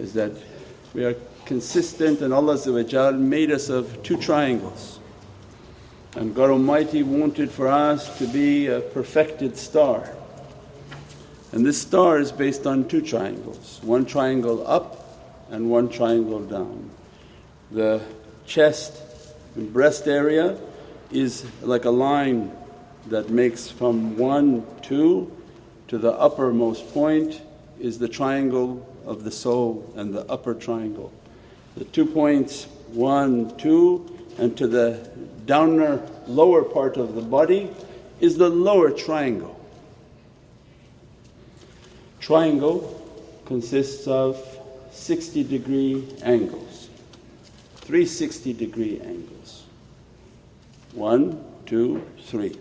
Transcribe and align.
is 0.00 0.14
that 0.14 0.32
we 0.94 1.04
are 1.04 1.14
consistent 1.44 2.20
and 2.20 2.32
Allah 2.32 3.12
made 3.12 3.50
us 3.50 3.68
of 3.68 4.02
two 4.02 4.16
triangles. 4.16 4.98
And 6.16 6.34
God 6.34 6.50
Almighty 6.50 7.02
wanted 7.02 7.50
for 7.50 7.68
us 7.68 8.18
to 8.18 8.26
be 8.26 8.66
a 8.66 8.80
perfected 8.80 9.56
star. 9.56 10.10
And 11.52 11.64
this 11.64 11.80
star 11.80 12.18
is 12.18 12.32
based 12.32 12.66
on 12.66 12.88
two 12.88 13.02
triangles, 13.02 13.80
one 13.82 14.06
triangle 14.06 14.66
up 14.66 15.20
and 15.50 15.70
one 15.70 15.88
triangle 15.88 16.40
down. 16.40 16.90
The 17.70 18.00
chest 18.46 19.00
and 19.54 19.72
breast 19.72 20.08
area 20.08 20.58
is 21.12 21.44
like 21.62 21.84
a 21.84 21.90
line 21.90 22.52
that 23.08 23.30
makes 23.30 23.68
from 23.68 24.16
1, 24.16 24.64
2 24.82 25.36
to 25.88 25.98
the 25.98 26.12
uppermost 26.12 26.92
point 26.94 27.40
is 27.80 27.98
the 27.98 28.08
triangle 28.08 28.86
of 29.10 29.24
the 29.24 29.30
soul 29.30 29.92
and 29.96 30.14
the 30.14 30.24
upper 30.30 30.54
triangle. 30.54 31.12
The 31.76 31.84
two 31.84 32.06
points 32.06 32.64
1, 32.92 33.56
2 33.58 34.18
and 34.38 34.56
to 34.56 34.68
the 34.68 35.10
downer 35.46 36.00
lower 36.28 36.62
part 36.62 36.96
of 36.96 37.16
the 37.16 37.20
body 37.20 37.70
is 38.20 38.38
the 38.38 38.48
lower 38.48 38.90
triangle. 38.90 39.58
Triangle 42.20 42.96
consists 43.46 44.06
of 44.06 44.38
60 44.92 45.42
degree 45.42 46.06
angles, 46.22 46.88
360 47.76 48.52
degree 48.52 49.00
angles. 49.00 49.64
One, 50.92 51.44
two, 51.66 52.04
three. 52.26 52.56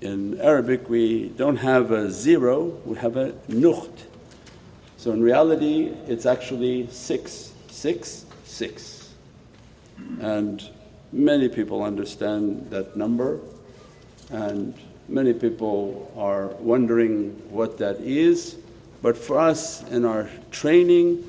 In 0.00 0.40
Arabic 0.40 0.88
we 0.88 1.28
don't 1.28 1.56
have 1.56 1.90
a 1.90 2.10
zero, 2.10 2.64
we 2.86 2.96
have 2.96 3.16
a 3.16 3.32
nukht. 3.48 4.09
So 5.00 5.12
in 5.12 5.22
reality 5.22 5.94
it's 6.06 6.26
actually 6.26 6.86
six, 6.90 7.54
six, 7.68 8.26
six. 8.44 9.14
And 10.20 10.62
many 11.10 11.48
people 11.48 11.82
understand 11.82 12.68
that 12.68 12.98
number 12.98 13.40
and 14.28 14.74
many 15.08 15.32
people 15.32 16.12
are 16.18 16.48
wondering 16.60 17.30
what 17.48 17.78
that 17.78 17.98
is. 18.00 18.58
But 19.00 19.16
for 19.16 19.38
us 19.38 19.88
in 19.88 20.04
our 20.04 20.28
training, 20.50 21.24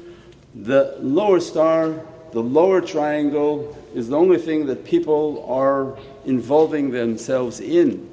the 0.54 0.98
lower 1.00 1.40
star, 1.40 1.96
the 2.34 2.44
lower 2.44 2.82
triangle 2.82 3.78
is 3.96 4.10
the 4.10 4.18
only 4.18 4.38
thing 4.38 4.66
that 4.66 4.84
people 4.84 5.46
are 5.48 5.98
involving 6.26 6.92
themselves 6.92 7.62
in. 7.62 8.10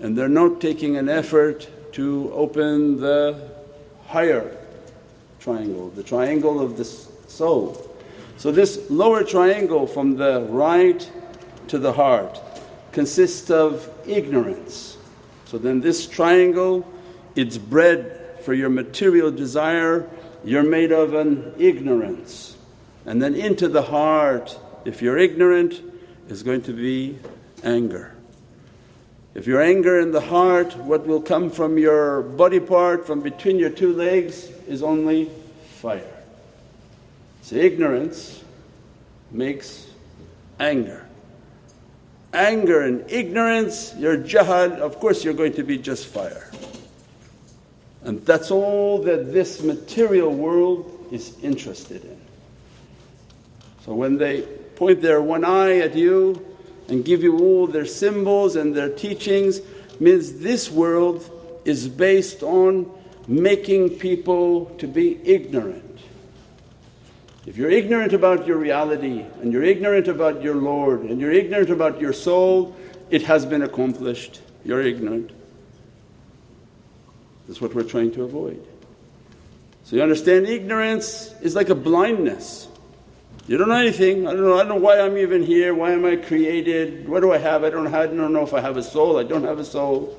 And 0.00 0.16
they're 0.16 0.26
not 0.26 0.62
taking 0.62 0.96
an 0.96 1.10
effort 1.10 1.68
to 1.92 2.32
open 2.32 2.98
the 2.98 3.52
higher 4.06 4.56
triangle, 5.40 5.90
the 5.90 6.02
triangle 6.02 6.60
of 6.60 6.76
the 6.76 6.84
soul. 6.84 7.90
So, 8.36 8.50
this 8.50 8.90
lower 8.90 9.22
triangle 9.22 9.86
from 9.86 10.16
the 10.16 10.46
right 10.50 11.10
to 11.68 11.78
the 11.78 11.92
heart 11.92 12.40
consists 12.92 13.50
of 13.50 13.88
ignorance. 14.06 14.96
So, 15.44 15.58
then 15.58 15.80
this 15.80 16.06
triangle, 16.06 16.90
it's 17.36 17.58
bread 17.58 18.40
for 18.42 18.54
your 18.54 18.70
material 18.70 19.30
desire, 19.30 20.08
you're 20.44 20.62
made 20.62 20.92
of 20.92 21.14
an 21.14 21.54
ignorance. 21.58 22.56
And 23.06 23.22
then 23.22 23.34
into 23.34 23.68
the 23.68 23.82
heart, 23.82 24.58
if 24.84 25.02
you're 25.02 25.18
ignorant, 25.18 25.80
is 26.28 26.42
going 26.42 26.62
to 26.62 26.72
be 26.72 27.18
anger. 27.62 28.14
If 29.34 29.46
you're 29.46 29.62
anger 29.62 29.98
in 29.98 30.12
the 30.12 30.20
heart, 30.20 30.76
what 30.76 31.06
will 31.06 31.20
come 31.20 31.50
from 31.50 31.76
your 31.76 32.22
body 32.22 32.60
part, 32.60 33.06
from 33.06 33.20
between 33.20 33.58
your 33.58 33.70
two 33.70 33.92
legs, 33.92 34.48
is 34.68 34.82
only 34.82 35.30
fire. 35.80 36.22
So, 37.42 37.56
ignorance 37.56 38.42
makes 39.30 39.86
anger. 40.60 41.04
Anger 42.32 42.82
and 42.82 43.10
ignorance, 43.10 43.94
your 43.96 44.16
jahal, 44.16 44.72
of 44.80 44.98
course, 45.00 45.24
you're 45.24 45.34
going 45.34 45.54
to 45.54 45.62
be 45.62 45.78
just 45.78 46.06
fire. 46.06 46.50
And 48.04 48.24
that's 48.26 48.50
all 48.50 49.02
that 49.02 49.32
this 49.32 49.62
material 49.62 50.32
world 50.32 51.06
is 51.10 51.36
interested 51.42 52.04
in. 52.04 52.20
So 53.84 53.94
when 53.94 54.18
they 54.18 54.42
point 54.76 55.00
their 55.00 55.22
one 55.22 55.44
eye 55.44 55.78
at 55.78 55.94
you 55.94 56.44
and 56.88 57.04
give 57.04 57.22
you 57.22 57.38
all 57.38 57.66
their 57.66 57.86
symbols 57.86 58.56
and 58.56 58.74
their 58.74 58.88
teachings, 58.88 59.60
means 60.00 60.40
this 60.40 60.70
world 60.70 61.30
is 61.64 61.88
based 61.88 62.42
on 62.42 62.90
making 63.26 63.90
people 63.90 64.66
to 64.78 64.86
be 64.86 65.18
ignorant. 65.24 65.82
If 67.46 67.56
you're 67.56 67.70
ignorant 67.70 68.12
about 68.12 68.46
your 68.46 68.56
reality 68.56 69.24
and 69.40 69.52
you're 69.52 69.64
ignorant 69.64 70.08
about 70.08 70.42
your 70.42 70.54
Lord 70.54 71.02
and 71.02 71.20
you're 71.20 71.32
ignorant 71.32 71.70
about 71.70 72.00
your 72.00 72.12
soul, 72.12 72.74
it 73.10 73.22
has 73.22 73.44
been 73.44 73.62
accomplished. 73.62 74.40
You're 74.64 74.82
ignorant. 74.82 75.30
That's 77.46 77.60
what 77.60 77.74
we're 77.74 77.82
trying 77.82 78.12
to 78.12 78.24
avoid. 78.24 78.64
So 79.84 79.96
you 79.96 80.02
understand 80.02 80.46
ignorance 80.46 81.34
is 81.42 81.54
like 81.54 81.68
a 81.68 81.74
blindness. 81.74 82.68
You 83.46 83.58
don't 83.58 83.68
know 83.68 83.76
anything. 83.76 84.26
I 84.26 84.32
don't 84.32 84.42
know, 84.42 84.54
I 84.54 84.58
don't 84.58 84.68
know 84.68 84.76
why 84.76 85.00
I'm 85.00 85.18
even 85.18 85.42
here, 85.42 85.74
why 85.74 85.92
am 85.92 86.06
I 86.06 86.16
created, 86.16 87.06
what 87.06 87.20
do 87.20 87.32
I 87.32 87.38
have? 87.38 87.62
I 87.62 87.70
don't, 87.70 87.84
have, 87.86 88.12
I 88.12 88.14
don't 88.14 88.32
know 88.32 88.42
if 88.42 88.54
I 88.54 88.60
have 88.60 88.78
a 88.78 88.82
soul, 88.82 89.18
I 89.18 89.22
don't 89.22 89.44
have 89.44 89.58
a 89.58 89.64
soul. 89.64 90.18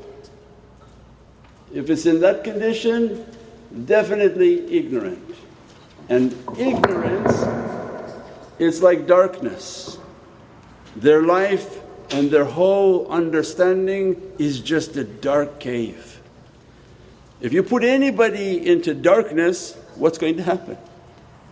If 1.73 1.89
it's 1.89 2.05
in 2.05 2.21
that 2.21 2.43
condition, 2.43 3.25
definitely 3.85 4.77
ignorant. 4.77 5.35
And 6.07 6.33
ignorance 6.57 7.43
is 8.59 8.83
like 8.83 9.07
darkness. 9.07 9.97
Their 10.95 11.23
life 11.23 11.81
and 12.11 12.29
their 12.29 12.45
whole 12.45 13.07
understanding 13.07 14.21
is 14.37 14.59
just 14.59 14.95
a 14.97 15.03
dark 15.03 15.59
cave. 15.59 16.21
If 17.41 17.53
you 17.53 17.63
put 17.63 17.83
anybody 17.83 18.65
into 18.67 18.93
darkness, 18.93 19.75
what's 19.95 20.19
going 20.19 20.37
to 20.37 20.43
happen? 20.43 20.77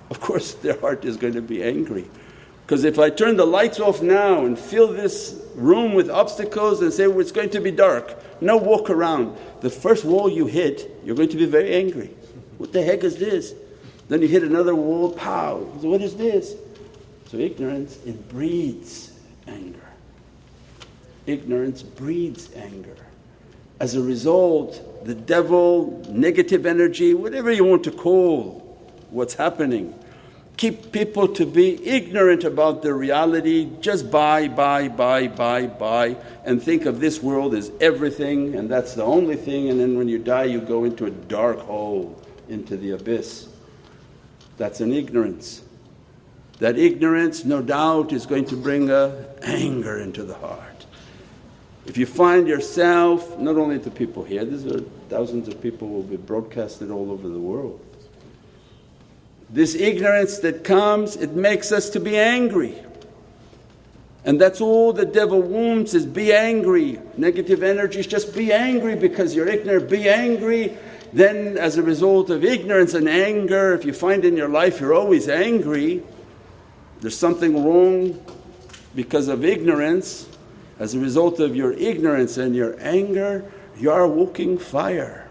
Of 0.10 0.20
course, 0.20 0.54
their 0.54 0.80
heart 0.80 1.06
is 1.06 1.18
going 1.18 1.34
to 1.34 1.42
be 1.42 1.64
angry. 1.64 2.06
Because 2.66 2.86
if 2.86 2.98
I 2.98 3.10
turn 3.10 3.36
the 3.36 3.46
lights 3.46 3.80
off 3.80 4.02
now 4.02 4.46
and 4.46 4.58
fill 4.58 4.88
this 4.88 5.42
room 5.56 5.94
with 5.94 6.10
obstacles 6.10 6.82
and 6.82 6.94
say, 6.94 7.08
well, 7.08 7.20
it's 7.20 7.32
going 7.32 7.50
to 7.52 7.60
be 7.60 7.72
dark, 7.72 8.18
no 8.42 8.58
walk 8.58 8.90
around, 8.90 9.38
the 9.62 9.70
first 9.70 10.06
wall 10.06 10.30
you 10.30 10.46
hit, 10.46 10.90
you're 11.04 11.16
going 11.16 11.30
to 11.30 11.38
be 11.38 11.46
very 11.46 11.74
angry. 11.76 12.10
What 12.58 12.72
the 12.72 12.82
heck 12.82 13.04
is 13.04 13.18
this? 13.18 13.54
Then 14.08 14.22
you 14.22 14.28
hit 14.28 14.44
another 14.44 14.76
wall, 14.76 15.12
pow, 15.12 15.58
what 15.58 16.02
is 16.02 16.16
this? 16.16 16.56
So, 17.28 17.38
ignorance, 17.38 17.98
it 18.06 18.30
breeds 18.30 19.12
anger. 19.48 19.80
Ignorance 21.26 21.84
breeds 21.84 22.54
anger. 22.56 22.96
As 23.80 23.96
a 23.96 24.02
result, 24.02 25.06
the 25.06 25.16
devil, 25.16 26.02
negative 26.10 26.66
energy, 26.66 27.14
whatever 27.14 27.52
you 27.52 27.66
want 27.66 27.84
to 27.86 27.92
call 27.92 28.63
what's 29.14 29.36
happening, 29.36 29.94
keep 30.58 30.92
people 30.92 31.28
to 31.28 31.46
be 31.46 31.86
ignorant 31.88 32.44
about 32.44 32.82
the 32.82 32.94
reality, 32.94 33.70
just 33.80 34.10
buy, 34.12 34.48
buy, 34.48 34.88
buy, 34.88 35.28
buy, 35.28 35.68
buy, 35.68 36.18
and 36.44 36.62
think 36.62 36.86
of 36.86 37.00
this 37.00 37.22
world 37.22 37.54
as 37.54 37.72
everything 37.80 38.56
and 38.56 38.70
that's 38.70 38.94
the 38.96 39.04
only 39.04 39.36
thing, 39.36 39.70
and 39.70 39.80
then 39.80 39.98
when 39.98 40.08
you 40.08 40.18
die, 40.18 40.46
you 40.46 40.60
go 40.60 40.84
into 40.84 41.06
a 41.06 41.12
dark 41.12 41.60
hole, 41.60 42.22
into 42.50 42.76
the 42.76 42.92
abyss. 42.92 43.48
That's 44.58 44.82
an 44.82 44.94
ignorance. 44.94 45.64
That 46.60 46.78
ignorance, 46.78 47.46
no 47.46 47.62
doubt, 47.62 48.14
is 48.14 48.26
going 48.26 48.46
to 48.46 48.56
bring 48.56 48.90
a 48.90 49.26
anger 49.42 50.00
into 50.00 50.24
the 50.24 50.36
heart. 50.36 50.86
If 51.86 51.98
you 51.98 52.06
find 52.06 52.48
yourself, 52.48 53.38
not 53.38 53.58
only 53.58 53.80
to 53.80 53.92
people 53.92 54.24
here, 54.24 54.46
these 54.46 54.66
are 54.66 54.80
thousands 55.10 55.48
of 55.50 55.62
people 55.62 55.90
will 55.90 56.04
be 56.04 56.16
broadcasted 56.16 56.90
all 56.90 57.12
over 57.12 57.28
the 57.28 57.40
world. 57.40 57.80
This 59.54 59.76
ignorance 59.76 60.40
that 60.40 60.64
comes, 60.64 61.16
it 61.16 61.34
makes 61.34 61.72
us 61.72 61.92
to 61.92 62.00
be 62.00 62.18
angry. 62.18 62.76
And 64.26 64.42
that's 64.42 64.60
all 64.62 64.94
the 64.94 65.06
devil 65.06 65.42
wants 65.42 65.94
is 65.94 66.08
be 66.08 66.34
angry. 66.34 67.00
Negative 67.18 67.62
energies, 67.62 68.08
just 68.08 68.36
be 68.36 68.52
angry 68.52 68.96
because 68.96 69.36
you're 69.36 69.48
ignorant, 69.48 69.92
be 69.92 70.10
angry. 70.10 70.76
Then 71.14 71.60
as 71.60 71.78
a 71.78 71.84
result 71.84 72.32
of 72.32 72.44
ignorance 72.44 72.96
and 72.96 73.08
anger, 73.08 73.76
if 73.76 73.86
you 73.86 73.94
find 73.94 74.26
in 74.26 74.36
your 74.36 74.50
life 74.50 74.82
you're 74.82 74.96
always 74.96 75.30
angry, 75.30 76.02
there's 77.02 77.18
something 77.18 77.64
wrong 77.64 78.20
because 78.96 79.28
of 79.28 79.46
ignorance, 79.46 80.28
as 80.80 80.96
a 80.96 81.00
result 81.00 81.40
of 81.40 81.56
your 81.56 81.74
ignorance 81.74 82.38
and 82.38 82.56
your 82.56 82.76
anger, 82.80 83.46
you 83.78 83.92
are 83.92 84.08
walking 84.08 84.58
fire. 84.58 85.23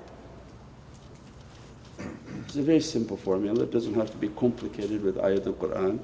It's 2.52 2.58
a 2.58 2.62
very 2.62 2.80
simple 2.80 3.16
formula, 3.16 3.62
it 3.62 3.70
doesn't 3.70 3.94
have 3.94 4.10
to 4.10 4.16
be 4.18 4.28
complicated 4.28 5.02
with 5.02 5.16
ayat 5.16 5.46
al 5.46 5.54
Qur'an. 5.54 6.00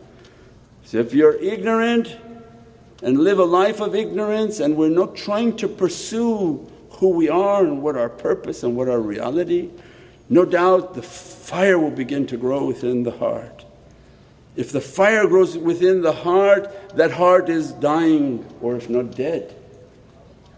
So 0.82 0.96
if 0.96 1.12
you're 1.12 1.34
ignorant 1.34 2.16
and 3.02 3.18
live 3.18 3.38
a 3.38 3.44
life 3.44 3.82
of 3.82 3.94
ignorance 3.94 4.58
and 4.58 4.74
we're 4.74 4.88
not 4.88 5.14
trying 5.14 5.56
to 5.56 5.68
pursue 5.68 6.66
who 6.92 7.10
we 7.10 7.28
are 7.28 7.64
and 7.64 7.82
what 7.82 7.98
our 7.98 8.08
purpose 8.08 8.62
and 8.62 8.74
what 8.78 8.88
our 8.88 8.98
reality, 8.98 9.68
no 10.30 10.46
doubt 10.46 10.94
the 10.94 11.02
fire 11.02 11.78
will 11.78 11.90
begin 11.90 12.26
to 12.28 12.38
grow 12.38 12.64
within 12.64 13.02
the 13.02 13.10
heart. 13.10 13.66
If 14.56 14.72
the 14.72 14.80
fire 14.80 15.26
grows 15.26 15.58
within 15.58 16.00
the 16.00 16.14
heart, 16.14 16.96
that 16.96 17.10
heart 17.10 17.50
is 17.50 17.72
dying 17.72 18.46
or 18.62 18.74
if 18.74 18.88
not 18.88 19.14
dead. 19.14 19.54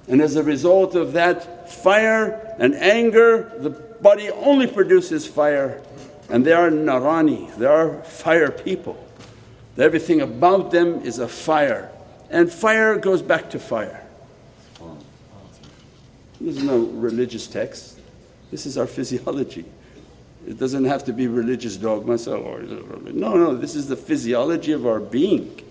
And 0.08 0.20
as 0.20 0.37
a 0.37 0.43
result 0.43 0.94
of 0.94 1.12
that 1.12 1.70
fire 1.70 2.55
and 2.58 2.75
anger, 2.75 3.52
the 3.58 3.70
body 3.70 4.31
only 4.31 4.67
produces 4.67 5.26
fire 5.26 5.82
and 6.29 6.44
they 6.44 6.52
are 6.52 6.70
narani, 6.70 7.55
they 7.56 7.67
are 7.67 8.02
fire 8.02 8.50
people. 8.50 9.05
Everything 9.76 10.20
about 10.20 10.70
them 10.70 11.00
is 11.02 11.19
a 11.19 11.29
fire 11.29 11.91
and 12.31 12.52
fire 12.52 12.97
goes 12.99 13.23
back 13.23 13.50
to 13.50 13.58
fire. 13.58 14.06
There's 16.41 16.62
no 16.62 16.79
religious 16.79 17.47
text, 17.47 17.99
this 18.50 18.67
is 18.67 18.79
our 18.79 18.87
physiology. 18.87 19.64
It 20.47 20.58
doesn't 20.58 20.85
have 20.87 21.05
to 21.05 21.12
be 21.12 21.29
religious 21.29 21.76
dogma, 21.76 22.17
so 22.17 22.58
no, 23.12 23.37
no, 23.37 23.55
this 23.55 23.75
is 23.75 23.88
the 23.88 23.97
physiology 23.97 24.73
of 24.73 24.87
our 24.87 25.00
being. 25.00 25.62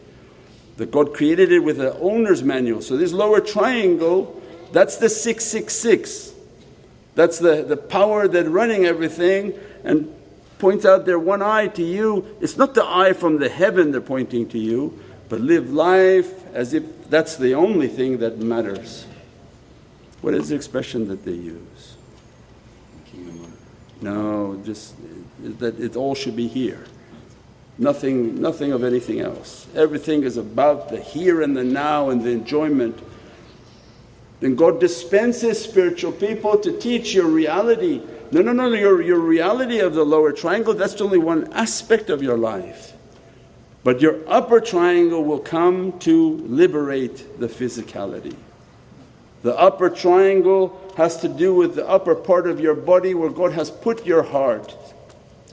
That 0.79 0.91
God 0.91 1.13
created 1.13 1.51
it 1.51 1.59
with 1.59 1.81
an 1.81 1.93
owner's 1.99 2.41
manual. 2.41 2.81
So 2.81 2.95
this 2.95 3.11
lower 3.11 3.41
triangle, 3.41 4.41
that's 4.71 4.95
the 4.95 5.09
666. 5.09 6.31
That's 7.15 7.37
the, 7.37 7.63
the 7.63 7.75
power 7.75 8.29
that 8.29 8.49
running 8.49 8.85
everything 8.85 9.59
and 9.83 10.15
points 10.57 10.85
out 10.85 11.05
their 11.05 11.19
one 11.19 11.41
eye 11.41 11.67
to 11.67 11.83
you. 11.83 12.37
It's 12.39 12.55
not 12.55 12.75
the 12.75 12.85
eye 12.85 13.11
from 13.11 13.39
the 13.39 13.49
heaven 13.49 13.91
they're 13.91 13.99
pointing 13.99 14.47
to 14.49 14.57
you, 14.57 14.97
but 15.27 15.41
live 15.41 15.69
life 15.69 16.31
as 16.53 16.73
if 16.73 17.09
that's 17.09 17.35
the 17.35 17.55
only 17.55 17.89
thing 17.89 18.19
that 18.19 18.37
matters. 18.37 19.05
What 20.21 20.33
is 20.33 20.47
the 20.47 20.55
expression 20.55 21.09
that 21.09 21.25
they 21.25 21.33
use? 21.33 21.97
No, 24.01 24.61
just 24.63 24.95
that 25.59 25.77
it 25.77 25.97
all 25.97 26.15
should 26.15 26.37
be 26.37 26.47
here. 26.47 26.85
Nothing, 27.79 28.41
nothing 28.41 28.73
of 28.73 28.83
anything 28.83 29.21
else. 29.21 29.65
Everything 29.73 30.23
is 30.23 30.35
about 30.35 30.89
the 30.89 30.99
here 30.99 31.41
and 31.41 31.55
the 31.55 31.63
now 31.63 32.09
and 32.09 32.21
the 32.21 32.29
enjoyment. 32.29 32.99
Then 34.41 34.55
God 34.55 34.81
dispenses 34.81 35.63
spiritual 35.63 36.11
people 36.11 36.57
to 36.59 36.77
teach 36.77 37.13
your 37.13 37.27
reality. 37.27 38.01
No, 38.31 38.41
no, 38.41 38.51
no, 38.51 38.67
your, 38.67 39.01
your 39.01 39.19
reality 39.19 39.79
of 39.79 39.93
the 39.93 40.03
lower 40.03 40.33
triangle, 40.33 40.73
that's 40.73 40.99
only 40.99 41.17
one 41.17 41.51
aspect 41.53 42.09
of 42.09 42.21
your 42.21 42.37
life. 42.37 42.93
But 43.85 44.01
your 44.01 44.17
upper 44.27 44.59
triangle 44.59 45.23
will 45.23 45.39
come 45.39 45.97
to 45.99 46.35
liberate 46.47 47.39
the 47.39 47.47
physicality. 47.47 48.35
The 49.41 49.57
upper 49.57 49.89
triangle 49.89 50.93
has 50.97 51.21
to 51.21 51.29
do 51.29 51.53
with 51.55 51.75
the 51.75 51.87
upper 51.87 52.13
part 52.13 52.45
of 52.45 52.59
your 52.59 52.75
body 52.75 53.13
where 53.13 53.29
God 53.29 53.53
has 53.53 53.71
put 53.71 54.05
your 54.05 54.23
heart 54.23 54.75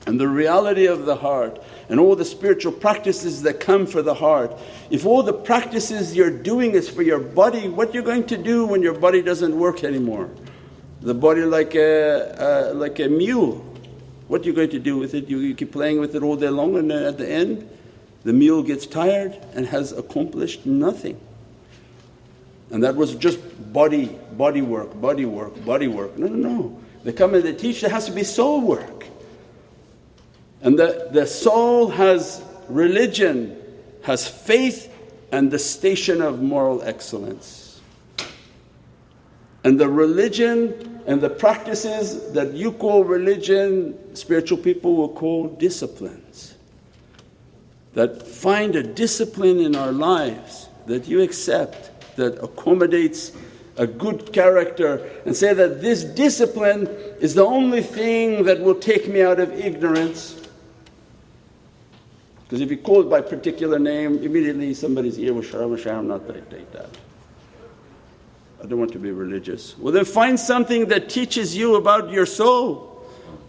and 0.07 0.19
the 0.19 0.29
reality 0.29 0.87
of 0.87 1.05
the 1.05 1.17
heart 1.17 1.63
and 1.89 2.01
all 2.01 2.17
the 2.17 2.25
spiritual 2.25 2.73
practices 2.73 3.43
that 3.43 3.61
come 3.61 3.87
for 3.87 4.03
the 4.03 4.15
heart. 4.15 4.53
If 4.91 5.07
all 5.07 5.23
the 5.23 5.33
practices 5.33 6.17
you're 6.17 6.31
doing 6.31 6.73
is 6.73 6.89
for 6.89 7.03
your 7.03 7.21
body, 7.21 7.69
what 7.69 7.95
you're 7.95 8.03
going 8.03 8.27
to 8.27 8.37
do 8.37 8.67
when 8.67 8.83
your 8.83 8.95
body 8.95 9.23
doesn't 9.23 9.57
work 9.57 9.85
anymore? 9.85 10.31
The 11.03 11.15
body 11.15 11.43
like 11.43 11.75
a, 11.75 12.73
like 12.75 12.99
a 12.99 13.09
mule. 13.09 13.65
What 14.29 14.43
are 14.43 14.45
you 14.45 14.53
going 14.53 14.71
to 14.71 14.81
do 14.81 14.99
with 14.99 15.15
it? 15.15 15.29
You, 15.29 15.39
you 15.39 15.55
keep 15.55 15.71
playing 15.71 16.01
with 16.01 16.17
it 16.17 16.23
all 16.23 16.37
day 16.37 16.49
long 16.49 16.77
and 16.77 16.91
at 16.91 17.19
the 17.19 17.29
end 17.29 17.69
the 18.27 18.33
mule 18.33 18.65
gets 18.65 18.87
tired 18.87 19.39
and 19.55 19.65
has 19.67 19.93
accomplished 19.93 20.67
nothing. 20.67 21.21
And 22.71 22.83
that 22.83 22.97
was 22.97 23.15
just 23.15 23.39
body, 23.73 24.07
body 24.33 24.63
work, 24.63 25.01
body 25.01 25.25
work, 25.25 25.65
body 25.65 25.87
work. 25.87 26.19
No, 26.19 26.27
no, 26.27 26.49
no. 26.49 26.81
They 27.05 27.13
come 27.13 27.35
and 27.35 27.45
they 27.45 27.53
teach 27.53 27.83
there 27.83 27.91
has 27.91 28.07
to 28.07 28.13
be 28.13 28.25
soul 28.25 28.63
work. 28.63 29.07
And 30.67 30.77
the, 30.77 31.09
the 31.13 31.29
soul 31.29 31.91
has 31.91 32.43
religion, 32.69 33.57
has 34.03 34.27
faith, 34.27 34.93
and 35.31 35.49
the 35.49 35.61
station 35.61 36.21
of 36.21 36.43
moral 36.43 36.83
excellence. 36.83 37.81
And 39.63 39.79
the 39.79 39.89
religion 39.89 41.03
and 41.07 41.21
the 41.21 41.31
practices 41.31 42.33
that 42.33 42.53
you 42.55 42.73
call 42.73 43.05
religion, 43.05 44.17
spiritual 44.17 44.59
people 44.59 44.97
will 44.97 45.09
call 45.09 45.47
disciplines. 45.47 46.57
That 47.93 48.27
find 48.27 48.75
a 48.75 48.83
discipline 48.83 49.61
in 49.61 49.77
our 49.77 49.93
lives 49.93 50.69
that 50.87 51.07
you 51.07 51.23
accept 51.23 52.17
that 52.17 52.43
accommodates 52.43 53.31
a 53.77 53.87
good 53.87 54.33
character 54.33 55.09
and 55.25 55.37
say 55.37 55.55
that 55.55 55.81
this 55.81 56.03
discipline 56.03 56.89
is 57.21 57.35
the 57.35 57.45
only 57.45 57.83
thing 57.83 58.45
that 58.45 58.61
will 58.61 58.75
take 58.75 59.09
me 59.09 59.23
out 59.23 59.39
of 59.39 59.53
ignorance. 59.53 60.36
Because 62.47 62.61
if 62.61 62.71
you 62.71 62.77
call 62.77 63.01
it 63.01 63.11
by 63.11 63.21
particular 63.21 63.79
name, 63.79 64.23
immediately 64.23 64.73
somebody's 64.73 65.19
ear 65.19 65.35
will 65.35 65.43
shut 65.43 65.63
up, 65.63 65.87
I'm 65.87 66.07
not 66.07 66.29
going 66.29 66.45
to 66.45 66.51
take 66.51 66.71
that. 66.73 66.89
I 68.63 68.67
don't 68.67 68.79
want 68.79 68.93
to 68.93 68.99
be 68.99 69.11
religious. 69.11 69.77
Well, 69.77 69.93
then 69.93 70.05
find 70.05 70.39
something 70.39 70.87
that 70.87 71.09
teaches 71.09 71.57
you 71.57 71.75
about 71.75 72.11
your 72.11 72.25
soul 72.25 73.05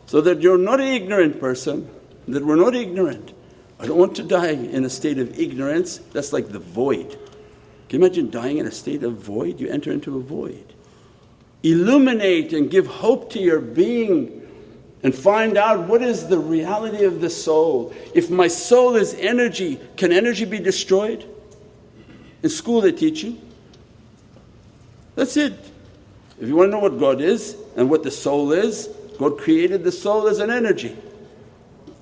so 0.07 0.21
that 0.21 0.41
you're 0.41 0.57
not 0.57 0.79
an 0.79 0.87
ignorant 0.87 1.39
person, 1.39 1.89
that 2.27 2.43
we're 2.43 2.55
not 2.55 2.75
ignorant. 2.75 3.33
I 3.79 3.85
don't 3.85 3.97
want 3.97 4.15
to 4.15 4.23
die 4.23 4.49
in 4.49 4.83
a 4.83 4.89
state 4.89 5.19
of 5.19 5.39
ignorance, 5.39 5.97
that's 6.11 6.33
like 6.33 6.49
the 6.49 6.59
void. 6.59 7.11
Can 7.89 8.01
you 8.01 8.05
imagine 8.05 8.31
dying 8.31 8.57
in 8.57 8.65
a 8.65 8.71
state 8.71 9.03
of 9.03 9.13
void? 9.13 9.59
You 9.59 9.69
enter 9.69 9.91
into 9.91 10.17
a 10.17 10.19
void. 10.19 10.73
Illuminate 11.63 12.53
and 12.53 12.69
give 12.69 12.87
hope 12.87 13.31
to 13.33 13.39
your 13.39 13.59
being 13.59 14.36
and 15.03 15.13
find 15.13 15.57
out 15.57 15.87
what 15.87 16.01
is 16.01 16.27
the 16.27 16.39
reality 16.39 17.03
of 17.03 17.21
the 17.21 17.29
soul. 17.29 17.93
If 18.13 18.29
my 18.29 18.47
soul 18.47 18.95
is 18.95 19.13
energy, 19.13 19.79
can 19.95 20.11
energy 20.11 20.45
be 20.45 20.59
destroyed? 20.59 21.25
In 22.43 22.49
school 22.49 22.81
they 22.81 22.91
teach 22.91 23.23
you. 23.23 23.37
That's 25.15 25.37
it. 25.37 25.53
If 26.39 26.47
you 26.47 26.55
want 26.55 26.67
to 26.67 26.71
know 26.71 26.79
what 26.79 26.99
God 26.99 27.21
is 27.21 27.57
and 27.75 27.89
what 27.89 28.03
the 28.03 28.11
soul 28.11 28.51
is, 28.51 28.87
God 29.17 29.39
created 29.39 29.83
the 29.83 29.91
soul 29.91 30.27
as 30.27 30.39
an 30.39 30.51
energy. 30.51 30.95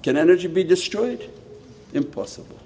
Can 0.04 0.18
energy 0.18 0.48
be 0.48 0.64
destroyed? 0.64 1.30
Impossible. 1.94 2.60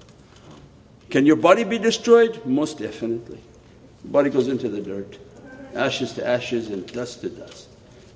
Can 1.08 1.26
your 1.26 1.36
body 1.36 1.64
be 1.64 1.78
destroyed? 1.78 2.44
Most 2.44 2.78
definitely. 2.78 3.40
Body 4.04 4.30
goes 4.30 4.48
into 4.48 4.68
the 4.68 4.80
dirt, 4.80 5.18
ashes 5.74 6.12
to 6.14 6.26
ashes 6.26 6.68
and 6.68 6.86
dust 6.92 7.20
to 7.20 7.30
dust. 7.30 7.68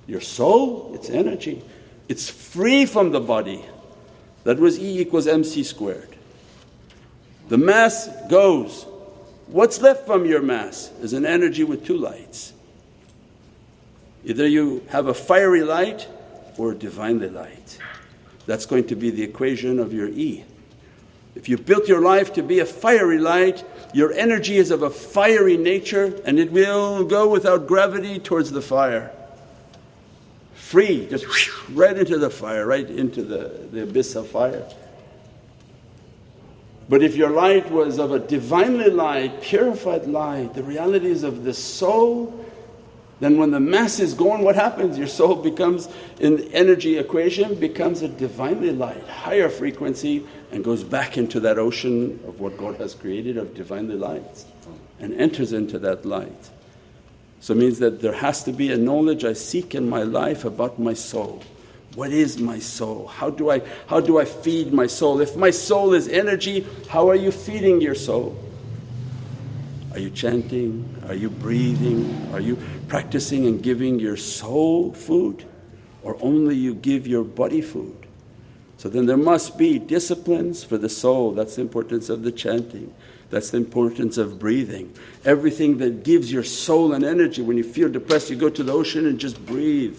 Your 0.07 0.21
soul, 0.21 0.93
it's 0.95 1.11
energy. 1.11 1.63
It's 2.09 2.29
free 2.29 2.87
from 2.87 3.13
the 3.13 3.21
body. 3.21 3.65
That 4.45 4.59
was 4.59 4.79
E 4.79 5.01
equals 5.01 5.27
mc 5.27 5.63
squared. 5.65 6.17
The 7.49 7.59
mass 7.59 8.09
goes. 8.29 8.87
What's 9.47 9.81
left 9.81 10.07
from 10.07 10.25
your 10.25 10.43
mass 10.43 10.91
is 11.01 11.13
an 11.13 11.27
energy 11.27 11.65
with 11.65 11.85
two 11.85 11.97
lights. 11.97 12.53
Either 14.25 14.47
you 14.47 14.85
have 14.89 15.07
a 15.07 15.15
fiery 15.15 15.63
light 15.63 16.09
or 16.57 16.73
a 16.73 16.75
divinely 16.75 17.29
light. 17.29 17.79
That's 18.47 18.67
going 18.67 18.87
to 18.89 18.97
be 18.97 19.11
the 19.11 19.23
equation 19.23 19.79
of 19.79 19.93
your 19.93 20.09
E. 20.09 20.45
If 21.35 21.49
you 21.49 21.59
built 21.59 21.89
your 21.89 22.01
life 22.01 22.33
to 22.35 22.43
be 22.43 22.61
a 22.61 22.67
fiery 22.67 23.19
light, 23.19 23.65
your 23.93 24.13
energy 24.13 24.57
is 24.57 24.71
of 24.71 24.83
a 24.83 24.91
fiery 24.91 25.57
nature 25.57 26.19
and 26.25 26.39
it 26.39 26.53
will 26.53 27.05
go 27.05 27.29
without 27.29 27.67
gravity 27.67 28.19
towards 28.19 28.53
the 28.53 28.63
fire. 28.63 29.11
Free, 30.55 31.07
just 31.07 31.27
right 31.71 31.97
into 31.97 32.19
the 32.19 32.31
fire, 32.31 32.67
right 32.67 32.89
into 32.89 33.23
the, 33.23 33.69
the 33.71 33.83
abyss 33.83 34.15
of 34.15 34.29
fire. 34.29 34.67
But 36.89 37.03
if 37.03 37.17
your 37.17 37.31
light 37.31 37.71
was 37.71 37.99
of 37.99 38.13
a 38.13 38.19
divinely 38.19 38.91
light, 38.91 39.41
purified 39.41 40.07
light, 40.07 40.55
the 40.55 40.63
realities 40.63 41.23
of 41.23 41.45
the 41.45 41.55
soul, 41.55 42.45
then 43.21 43.39
when 43.39 43.51
the 43.51 43.61
mass 43.61 44.01
is 44.01 44.13
gone, 44.13 44.43
what 44.43 44.55
happens? 44.55 44.99
Your 44.99 45.07
soul 45.07 45.37
becomes, 45.37 45.89
in 46.21 46.37
the 46.37 46.53
energy 46.53 46.99
equation, 46.99 47.55
becomes 47.55 48.03
a 48.03 48.09
divinely 48.09 48.71
light, 48.71 49.03
higher 49.09 49.49
frequency 49.49 50.27
and 50.53 50.63
goes 50.63 50.85
back 50.85 51.17
into 51.17 51.41
that 51.41 51.59
ocean 51.59 52.21
of 52.27 52.39
what 52.41 52.59
God 52.59 52.77
has 52.77 52.95
created 52.95 53.39
of 53.39 53.55
divinely 53.55 53.97
light 53.97 54.45
and 55.01 55.15
enters 55.15 55.53
into 55.53 55.79
that 55.81 56.05
light. 56.05 56.51
So 57.45 57.53
it 57.53 57.59
means 57.59 57.79
that 57.81 58.01
there 58.01 58.15
has 58.15 58.43
to 58.45 58.53
be 58.53 58.73
a 58.73 58.79
knowledge 58.79 59.23
I 59.23 59.35
seek 59.35 59.75
in 59.75 59.87
my 59.87 60.03
life 60.03 60.47
about 60.47 60.79
my 60.79 60.95
soul. 60.95 61.43
What 61.95 62.11
is 62.11 62.39
my 62.39 62.59
soul? 62.59 63.07
How 63.07 63.29
do 63.29 63.51
I, 63.51 63.61
how 63.87 64.01
do 64.01 64.19
I 64.19 64.25
feed 64.25 64.73
my 64.73 64.87
soul? 64.87 65.21
If 65.21 65.37
my 65.37 65.51
soul 65.51 65.93
is 65.93 66.09
energy, 66.09 66.67
how 66.89 67.11
are 67.11 67.15
you 67.15 67.31
feeding 67.31 67.83
your 67.83 67.97
soul? 67.97 68.35
Are 69.93 69.99
you 69.99 70.09
chanting? 70.09 70.89
Are 71.07 71.15
you 71.15 71.29
breathing? 71.29 72.31
Are 72.33 72.41
you 72.41 72.57
practicing 72.89 73.45
and 73.45 73.63
giving 73.63 74.01
your 74.01 74.17
soul 74.17 74.95
food? 74.95 75.45
Or 76.03 76.17
only 76.23 76.57
you 76.57 76.75
give 76.75 77.07
your 77.07 77.25
body 77.25 77.61
food? 77.61 78.07
So 78.79 78.89
then 78.89 79.05
there 79.05 79.19
must 79.19 79.59
be 79.59 79.79
disciplines 79.79 80.65
for 80.65 80.79
the 80.79 80.89
soul, 80.89 81.33
that's 81.33 81.57
the 81.57 81.63
importance 81.63 82.09
of 82.09 82.23
the 82.23 82.33
chanting. 82.33 82.95
That's 83.31 83.51
the 83.51 83.57
importance 83.57 84.17
of 84.19 84.39
breathing. 84.39 84.95
Everything 85.25 85.79
that 85.79 86.05
gives 86.05 86.31
your 86.31 86.45
soul 86.45 86.93
an 86.93 87.05
energy. 87.05 87.43
When 87.43 87.57
you 87.57 87.65
feel 87.65 87.89
depressed, 87.89 88.31
you 88.31 88.37
go 88.37 88.51
to 88.51 88.63
the 88.63 88.73
ocean 88.73 89.07
and 89.07 89.19
just 89.19 89.45
breathe. 89.45 89.99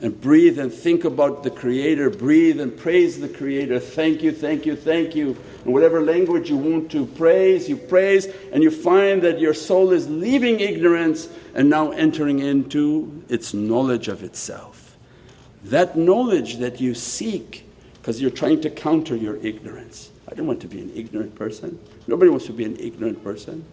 and 0.00 0.20
breathe 0.20 0.58
and 0.58 0.72
think 0.72 1.04
about 1.04 1.42
the 1.44 1.50
Creator, 1.50 2.10
breathe 2.10 2.60
and 2.60 2.76
praise 2.76 3.18
the 3.18 3.28
Creator. 3.28 3.78
Thank 3.80 4.22
you, 4.22 4.32
thank 4.32 4.66
you, 4.66 4.76
thank 4.76 5.14
you. 5.14 5.36
In 5.64 5.72
whatever 5.72 6.02
language 6.02 6.50
you 6.50 6.58
want 6.58 6.90
to 6.90 7.06
praise, 7.06 7.68
you 7.70 7.76
praise, 7.76 8.26
and 8.52 8.62
you 8.62 8.70
find 8.70 9.22
that 9.22 9.38
your 9.38 9.54
soul 9.54 9.92
is 9.92 10.10
leaving 10.10 10.60
ignorance 10.60 11.28
and 11.54 11.70
now 11.70 11.92
entering 11.92 12.40
into 12.40 13.24
its 13.30 13.54
knowledge 13.54 14.08
of 14.08 14.22
itself. 14.22 14.96
That 15.64 15.96
knowledge 15.96 16.58
that 16.58 16.80
you 16.80 16.94
seek 16.94 17.66
because 17.94 18.20
you're 18.20 18.30
trying 18.30 18.60
to 18.60 18.70
counter 18.70 19.16
your 19.16 19.36
ignorance. 19.36 20.10
I 20.30 20.34
don't 20.34 20.46
want 20.46 20.60
to 20.62 20.68
be 20.68 20.80
an 20.80 20.92
ignorant 20.94 21.34
person. 21.34 21.78
Nobody 22.06 22.30
wants 22.30 22.46
to 22.46 22.52
be 22.52 22.64
an 22.64 22.76
ignorant 22.78 23.22
person. 23.22 23.64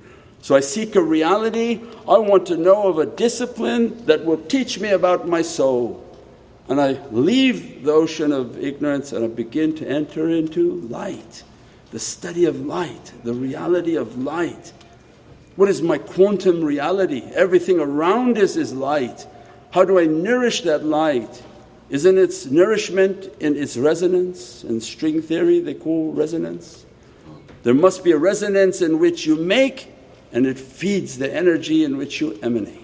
So 0.42 0.56
I 0.56 0.60
seek 0.60 0.96
a 0.96 1.02
reality. 1.02 1.82
I 2.08 2.18
want 2.18 2.48
to 2.48 2.58
know 2.58 2.88
of 2.88 2.98
a 2.98 3.06
discipline 3.06 4.06
that 4.06 4.26
will 4.26 4.38
teach 4.38 4.80
me 4.80 4.90
about 4.90 5.28
my 5.28 5.42
soul. 5.42 6.06
And 6.68 6.82
I 6.82 7.00
leave 7.12 7.84
the 7.84 7.92
ocean 7.92 8.32
of 8.32 8.62
ignorance 8.62 9.12
and 9.12 9.26
I 9.26 9.28
begin 9.28 9.76
to 9.76 9.88
enter 9.88 10.30
into 10.30 10.76
light, 10.82 11.44
the 11.92 12.00
study 12.00 12.46
of 12.46 12.66
light, 12.66 13.14
the 13.24 13.34
reality 13.34 13.96
of 13.96 14.18
light. 14.18 14.74
What 15.56 15.70
is 15.70 15.82
my 15.82 15.98
quantum 15.98 16.64
reality? 16.64 17.24
Everything 17.34 17.80
around 17.80 18.38
us 18.38 18.56
is 18.56 18.74
light. 18.74 19.28
How 19.72 19.84
do 19.84 20.00
I 20.00 20.06
nourish 20.06 20.62
that 20.62 20.86
light? 20.86 21.44
Isn't 21.92 22.18
its 22.18 22.46
nourishment 22.46 23.30
in 23.42 23.58
its 23.58 23.76
resonance? 23.76 24.64
In 24.64 24.80
string 24.80 25.22
theory, 25.22 25.60
they 25.60 25.74
call 25.74 26.14
resonance. 26.14 26.86
There 27.64 27.74
must 27.74 28.06
be 28.06 28.14
a 28.14 28.18
resonance 28.18 28.82
in 28.82 28.98
which 28.98 29.26
you 29.26 29.36
make 29.36 29.92
and 30.32 30.48
it 30.48 30.58
feeds 30.58 31.18
the 31.18 31.32
energy 31.36 31.84
in 31.84 31.98
which 31.98 32.22
you 32.22 32.40
emanate. 32.42 32.80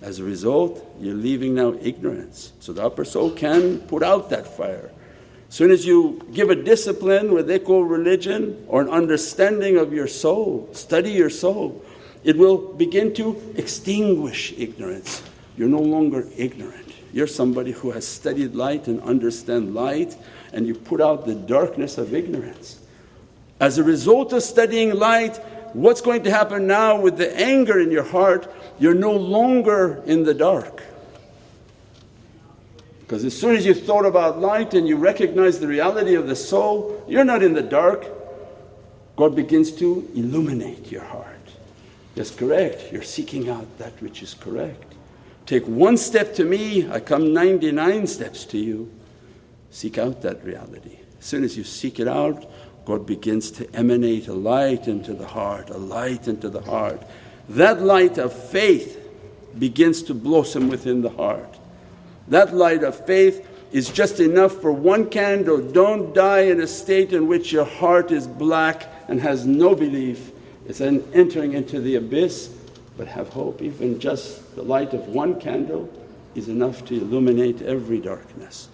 As 0.00 0.20
a 0.20 0.22
result, 0.22 0.88
you're 1.00 1.12
leaving 1.12 1.56
now 1.56 1.74
ignorance. 1.82 2.52
So 2.60 2.72
the 2.72 2.84
upper 2.84 3.04
soul 3.04 3.32
can 3.32 3.80
put 3.80 4.04
out 4.04 4.30
that 4.30 4.46
fire. 4.46 4.92
As 5.48 5.54
soon 5.56 5.72
as 5.72 5.84
you 5.84 6.24
give 6.32 6.50
a 6.50 6.54
discipline, 6.54 7.32
what 7.32 7.48
they 7.48 7.58
call 7.58 7.82
religion, 7.82 8.64
or 8.68 8.82
an 8.82 8.90
understanding 8.90 9.76
of 9.76 9.92
your 9.92 10.06
soul, 10.06 10.68
study 10.72 11.10
your 11.10 11.30
soul, 11.30 11.84
it 12.22 12.36
will 12.36 12.58
begin 12.74 13.12
to 13.14 13.40
extinguish 13.56 14.54
ignorance. 14.56 15.22
You're 15.56 15.68
no 15.68 15.80
longer 15.80 16.28
ignorant. 16.36 16.83
You're 17.14 17.28
somebody 17.28 17.70
who 17.70 17.92
has 17.92 18.04
studied 18.04 18.56
light 18.56 18.88
and 18.88 19.00
understand 19.02 19.72
light, 19.72 20.16
and 20.52 20.66
you 20.66 20.74
put 20.74 21.00
out 21.00 21.26
the 21.26 21.36
darkness 21.36 21.96
of 21.96 22.12
ignorance. 22.12 22.80
As 23.60 23.78
a 23.78 23.84
result 23.84 24.32
of 24.32 24.42
studying 24.42 24.92
light, 24.92 25.36
what's 25.74 26.00
going 26.00 26.24
to 26.24 26.30
happen 26.32 26.66
now 26.66 27.00
with 27.00 27.16
the 27.16 27.32
anger 27.38 27.78
in 27.78 27.92
your 27.92 28.02
heart? 28.02 28.52
You're 28.80 28.94
no 28.94 29.12
longer 29.12 30.02
in 30.06 30.24
the 30.24 30.34
dark. 30.34 30.82
Because 33.02 33.24
as 33.24 33.38
soon 33.38 33.54
as 33.54 33.64
you 33.64 33.74
thought 33.74 34.06
about 34.06 34.40
light 34.40 34.74
and 34.74 34.88
you 34.88 34.96
recognize 34.96 35.60
the 35.60 35.68
reality 35.68 36.16
of 36.16 36.26
the 36.26 36.34
soul, 36.34 37.04
you're 37.06 37.24
not 37.24 37.44
in 37.44 37.52
the 37.52 37.62
dark. 37.62 38.06
God 39.14 39.36
begins 39.36 39.70
to 39.76 40.10
illuminate 40.16 40.90
your 40.90 41.04
heart. 41.04 41.28
Yes, 42.16 42.32
correct, 42.32 42.92
you're 42.92 43.02
seeking 43.02 43.48
out 43.48 43.78
that 43.78 43.92
which 44.02 44.20
is 44.20 44.34
correct. 44.34 44.93
Take 45.46 45.66
one 45.66 45.96
step 45.96 46.34
to 46.36 46.44
me, 46.44 46.90
I 46.90 47.00
come 47.00 47.32
99 47.32 48.06
steps 48.06 48.44
to 48.46 48.58
you. 48.58 48.90
Seek 49.70 49.98
out 49.98 50.22
that 50.22 50.44
reality. 50.44 50.98
As 51.18 51.26
soon 51.26 51.44
as 51.44 51.56
you 51.56 51.64
seek 51.64 52.00
it 52.00 52.08
out, 52.08 52.50
God 52.84 53.06
begins 53.06 53.50
to 53.52 53.74
emanate 53.74 54.28
a 54.28 54.34
light 54.34 54.88
into 54.88 55.14
the 55.14 55.26
heart, 55.26 55.70
a 55.70 55.78
light 55.78 56.28
into 56.28 56.48
the 56.48 56.60
heart. 56.62 57.02
That 57.48 57.82
light 57.82 58.18
of 58.18 58.32
faith 58.32 59.00
begins 59.58 60.02
to 60.04 60.14
blossom 60.14 60.68
within 60.68 61.02
the 61.02 61.10
heart. 61.10 61.58
That 62.28 62.54
light 62.54 62.82
of 62.82 63.06
faith 63.06 63.46
is 63.72 63.88
just 63.90 64.20
enough 64.20 64.52
for 64.60 64.72
one 64.72 65.10
candle. 65.10 65.60
Don't 65.60 66.14
die 66.14 66.42
in 66.42 66.60
a 66.60 66.66
state 66.66 67.12
in 67.12 67.26
which 67.26 67.52
your 67.52 67.64
heart 67.64 68.12
is 68.12 68.26
black 68.26 68.88
and 69.08 69.20
has 69.20 69.46
no 69.46 69.74
belief. 69.74 70.30
It's 70.66 70.80
an 70.80 71.06
entering 71.12 71.52
into 71.52 71.80
the 71.80 71.96
abyss, 71.96 72.50
but 72.96 73.08
have 73.08 73.28
hope. 73.30 73.62
Even 73.62 73.98
just 73.98 74.54
the 74.54 74.62
light 74.62 74.94
of 74.94 75.08
one 75.08 75.40
candle 75.40 75.90
is 76.34 76.48
enough 76.48 76.84
to 76.86 76.94
illuminate 76.94 77.62
every 77.62 78.00
darkness. 78.00 78.68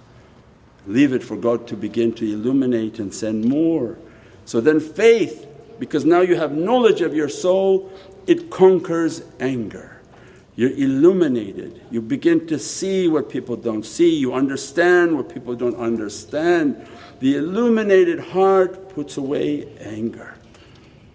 Leave 0.87 1.13
it 1.13 1.23
for 1.23 1.37
God 1.37 1.67
to 1.69 1.77
begin 1.77 2.13
to 2.15 2.25
illuminate 2.25 2.99
and 2.99 3.15
send 3.15 3.45
more. 3.45 3.99
So 4.45 4.61
then, 4.61 4.81
faith, 4.81 5.47
because 5.79 6.05
now 6.05 6.21
you 6.21 6.37
have 6.37 6.53
knowledge 6.53 7.01
of 7.01 7.15
your 7.15 7.29
soul, 7.29 7.93
it 8.27 8.51
conquers 8.51 9.23
anger. 9.39 10.01
You're 10.57 10.73
illuminated. 10.73 11.81
You 11.91 12.03
begin 12.03 12.47
to 12.49 12.59
see 12.59 13.09
what 13.09 13.31
people 13.31 13.57
don't 13.57 13.85
see, 13.85 14.15
you 14.15 14.35
understand 14.35 15.17
what 15.17 15.33
people 15.33 15.55
don't 15.55 15.77
understand. 15.77 16.87
The 17.21 17.37
illuminated 17.37 18.21
heart 18.21 18.91
puts 18.91 19.17
away 19.17 19.75
anger. 19.79 20.35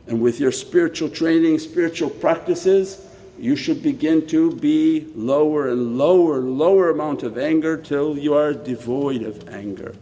And 0.08 0.22
with 0.22 0.40
your 0.40 0.52
spiritual 0.52 1.10
training, 1.10 1.60
spiritual 1.60 2.10
practices, 2.10 3.06
you 3.38 3.56
should 3.56 3.84
begin 3.84 4.28
to 4.28 4.56
be 4.56 5.08
lower 5.16 5.70
and 5.70 5.98
lower, 5.98 6.40
lower 6.40 6.90
amount 6.90 7.24
of 7.24 7.38
anger 7.38 7.76
till 7.76 8.18
you 8.18 8.34
are 8.34 8.54
devoid 8.54 9.24
of 9.24 9.50
anger. 9.50 9.96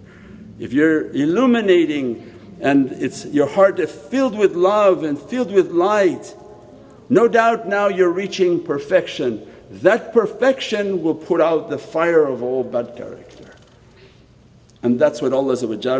If 0.60 0.74
you're 0.74 1.10
illuminating 1.12 2.32
and 2.62 2.92
it's 2.92 3.26
your 3.26 3.48
heart 3.48 3.80
is 3.80 3.92
filled 3.92 4.38
with 4.38 4.56
love 4.56 5.04
and 5.04 5.18
filled 5.18 5.52
with 5.52 5.72
light, 5.72 6.36
no 7.10 7.28
doubt 7.28 7.68
now 7.68 7.88
you're 7.88 8.12
reaching 8.12 8.64
perfection. 8.64 9.48
That 9.70 10.14
perfection 10.14 11.02
will 11.02 11.16
put 11.16 11.42
out 11.42 11.70
the 11.70 11.80
fire 11.80 12.26
of 12.26 12.44
all 12.44 12.64
bad 12.64 12.96
character. 12.96 13.56
And 14.84 15.00
that's 15.00 15.22
what 15.22 15.34
Allah 15.34 15.56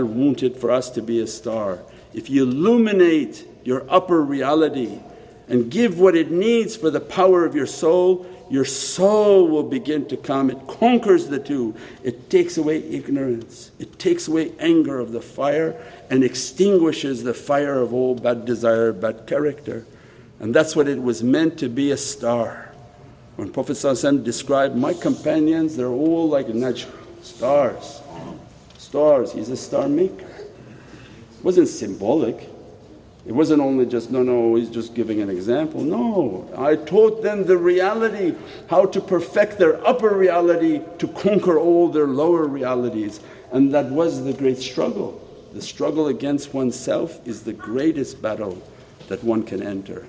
wanted 0.06 0.58
for 0.58 0.70
us 0.70 0.90
to 0.92 1.02
be 1.02 1.20
a 1.22 1.28
star. 1.28 1.80
If 2.14 2.30
you 2.30 2.44
illuminate 2.44 3.48
your 3.64 3.86
upper 3.90 4.22
reality, 4.22 5.00
and 5.48 5.70
give 5.70 6.00
what 6.00 6.16
it 6.16 6.32
needs 6.32 6.76
for 6.76 6.90
the 6.90 7.00
power 7.00 7.46
of 7.46 7.56
your 7.56 7.68
soul, 7.68 8.26
your 8.50 8.66
soul 8.66 9.48
will 9.48 9.64
begin 9.64 10.08
to 10.08 10.18
come. 10.18 10.50
It 10.50 10.68
conquers 10.68 11.28
the 11.28 11.40
two. 11.40 11.76
It 12.04 12.30
takes 12.30 12.58
away 12.58 12.84
ignorance, 12.84 13.72
it 13.80 13.98
takes 14.00 14.28
away 14.28 14.52
anger 14.60 15.00
of 15.00 15.12
the 15.12 15.22
fire 15.22 15.82
and 16.10 16.24
extinguishes 16.24 17.24
the 17.24 17.34
fire 17.34 17.82
of 17.82 17.94
all 17.94 18.16
bad 18.16 18.46
desire, 18.46 18.94
bad 18.94 19.26
character. 19.28 19.86
And 20.40 20.54
that's 20.54 20.76
what 20.76 20.88
it 20.88 21.02
was 21.02 21.24
meant 21.24 21.58
to 21.60 21.70
be 21.70 21.92
a 21.92 21.98
star. 21.98 22.74
When 23.36 23.52
Prophet 23.52 23.76
described, 24.24 24.76
My 24.76 24.94
companions, 24.94 25.76
they're 25.76 25.88
all 25.88 26.30
like 26.30 26.48
najm, 26.48 26.92
stars. 27.24 28.02
Stars, 28.78 29.32
he's 29.32 29.50
a 29.50 29.58
star 29.58 29.90
maker. 29.90 30.28
It 30.28 31.44
wasn't 31.44 31.68
symbolic, 31.68 32.48
it 33.26 33.32
wasn't 33.32 33.62
only 33.62 33.86
just, 33.86 34.12
no, 34.12 34.22
no, 34.22 34.56
he's 34.56 34.70
just 34.70 34.94
giving 34.94 35.22
an 35.22 35.30
example. 35.30 35.82
No, 35.82 36.50
I 36.58 36.76
taught 36.76 37.24
them 37.24 37.46
the 37.46 37.58
reality, 37.58 38.36
how 38.68 38.86
to 38.86 39.00
perfect 39.00 39.58
their 39.58 39.86
upper 39.88 40.14
reality 40.14 40.82
to 40.98 41.08
conquer 41.08 41.58
all 41.58 41.88
their 41.88 42.08
lower 42.08 42.46
realities. 42.46 43.22
And 43.54 43.74
that 43.74 43.86
was 43.86 44.24
the 44.26 44.34
great 44.34 44.58
struggle. 44.58 45.22
The 45.54 45.62
struggle 45.62 46.08
against 46.08 46.54
oneself 46.54 47.26
is 47.26 47.44
the 47.44 47.54
greatest 47.54 48.22
battle 48.22 48.62
that 49.08 49.24
one 49.24 49.44
can 49.44 49.64
enter. 49.64 50.06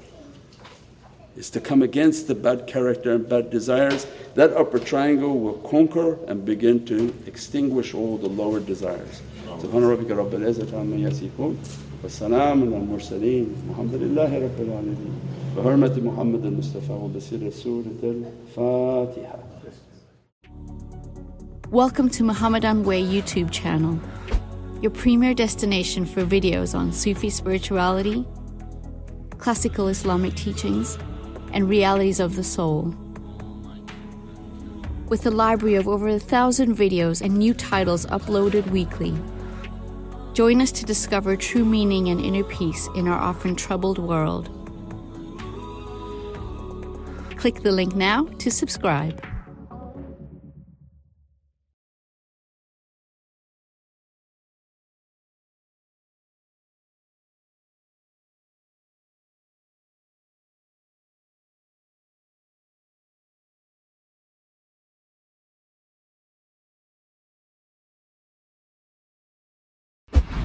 Is 1.36 1.50
to 1.50 1.60
come 1.60 1.82
against 1.82 2.26
the 2.26 2.34
bad 2.34 2.66
character 2.66 3.12
and 3.12 3.28
bad 3.28 3.50
desires. 3.50 4.06
That 4.34 4.52
upper 4.52 4.78
triangle 4.78 5.38
will 5.38 5.58
conquer 5.68 6.18
and 6.26 6.44
begin 6.44 6.84
to 6.86 7.14
extinguish 7.26 7.94
all 7.94 8.18
the 8.18 8.28
lower 8.28 8.60
desires. 8.60 9.20
والسلام 12.03 12.63
على 12.63 12.77
المرسلين 12.77 13.47
الحمد 13.69 13.93
لله 13.93 14.39
رب 14.45 14.59
العالمين 14.59 15.13
بحرمة 15.57 15.99
محمد 16.03 16.45
المصطفى 16.45 16.91
وبسر 16.91 17.49
سورة 17.49 18.01
الفاتحة 18.03 19.39
Welcome 21.71 22.09
to 22.09 22.23
Muhammadan 22.23 22.83
Way 22.83 23.03
YouTube 23.03 23.51
channel, 23.51 23.99
your 24.81 24.89
premier 24.89 25.35
destination 25.35 26.03
for 26.03 26.25
videos 26.25 26.73
on 26.73 26.91
Sufi 26.91 27.29
spirituality, 27.29 28.25
classical 29.37 29.87
Islamic 29.87 30.33
teachings, 30.33 30.97
and 31.53 31.69
realities 31.69 32.19
of 32.19 32.35
the 32.35 32.43
soul. 32.43 32.95
With 35.09 35.25
a 35.27 35.31
library 35.31 35.75
of 35.75 35.87
over 35.87 36.07
a 36.07 36.19
thousand 36.19 36.75
videos 36.75 37.21
and 37.21 37.37
new 37.37 37.53
titles 37.53 38.07
uploaded 38.07 38.65
weekly, 38.71 39.13
Join 40.34 40.60
us 40.60 40.72
to 40.72 40.84
discover 40.84 41.36
true 41.36 41.64
meaning 41.64 42.08
and 42.08 42.20
inner 42.20 42.42
peace 42.42 42.88
in 42.96 43.06
our 43.06 43.20
often 43.20 43.54
troubled 43.54 43.98
world. 43.98 44.50
Click 47.36 47.62
the 47.62 47.70
link 47.70 47.94
now 47.94 48.24
to 48.40 48.50
subscribe. 48.50 49.24